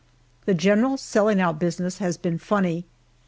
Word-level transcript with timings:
The 0.45 0.55
general 0.55 0.97
selling 0.97 1.39
out 1.39 1.59
business 1.59 1.99
has 1.99 2.17
been 2.17 2.39
funny. 2.39 2.87